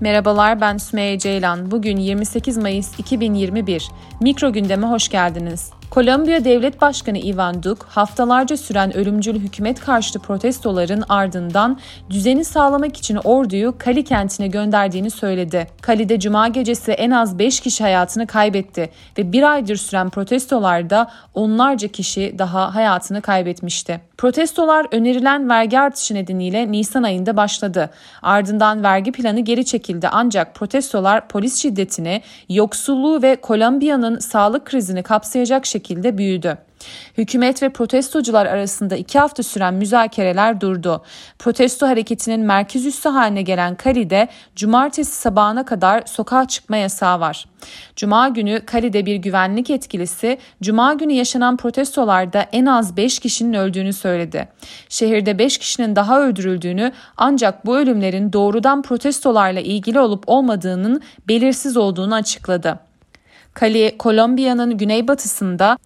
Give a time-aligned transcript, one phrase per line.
[0.00, 1.70] Merhabalar ben Sümeyye Ceylan.
[1.70, 3.90] Bugün 28 Mayıs 2021.
[4.20, 5.70] Mikro gündeme hoş geldiniz.
[5.90, 11.78] Kolombiya Devlet Başkanı Ivan Duque, haftalarca süren ölümcül hükümet karşıtı protestoların ardından
[12.10, 15.66] düzeni sağlamak için orduyu Cali kentine gönderdiğini söyledi.
[15.86, 21.88] Cali'de cuma gecesi en az 5 kişi hayatını kaybetti ve bir aydır süren protestolarda onlarca
[21.88, 24.00] kişi daha hayatını kaybetmişti.
[24.18, 27.90] Protestolar önerilen vergi artışı nedeniyle Nisan ayında başladı.
[28.22, 35.66] Ardından vergi planı geri çekildi ancak protestolar polis şiddetini, yoksulluğu ve Kolombiya'nın sağlık krizini kapsayacak
[35.66, 35.79] şekilde
[36.18, 36.58] büyüdü.
[37.18, 41.02] Hükümet ve protestocular arasında iki hafta süren müzakereler durdu.
[41.38, 47.46] Protesto hareketinin merkez üssü haline gelen Cali'de cumartesi sabahına kadar sokağa çıkma yasağı var.
[47.96, 53.92] Cuma günü Cali'de bir güvenlik etkilisi Cuma günü yaşanan protestolarda en az 5 kişinin öldüğünü
[53.92, 54.48] söyledi.
[54.88, 62.14] Şehirde 5 kişinin daha öldürüldüğünü ancak bu ölümlerin doğrudan protestolarla ilgili olup olmadığının belirsiz olduğunu
[62.14, 62.89] açıkladı.
[63.98, 65.78] Kolombiya'nın güneybatısında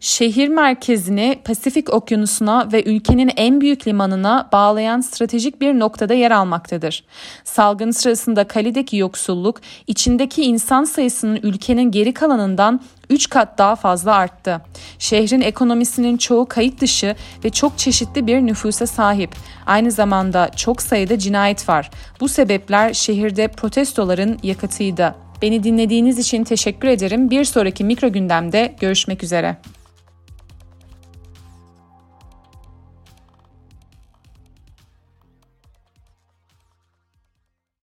[0.00, 7.04] şehir merkezini Pasifik Okyanusu'na ve ülkenin en büyük limanına bağlayan stratejik bir noktada yer almaktadır.
[7.44, 14.60] Salgın sırasında Kali'deki yoksulluk içindeki insan sayısının ülkenin geri kalanından 3 kat daha fazla arttı.
[14.98, 19.34] Şehrin ekonomisinin çoğu kayıt dışı ve çok çeşitli bir nüfusa sahip.
[19.66, 21.90] Aynı zamanda çok sayıda cinayet var.
[22.20, 25.14] Bu sebepler şehirde protestoların yakıtıydı.
[25.42, 27.30] Beni dinlediğiniz için teşekkür ederim.
[27.30, 29.56] Bir sonraki mikro gündemde görüşmek üzere.